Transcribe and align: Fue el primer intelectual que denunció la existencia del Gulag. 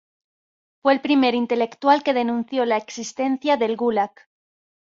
Fue 0.81 0.93
el 0.93 1.01
primer 1.01 1.35
intelectual 1.35 2.01
que 2.01 2.15
denunció 2.15 2.65
la 2.65 2.75
existencia 2.77 3.55
del 3.55 3.77
Gulag. 3.77 4.11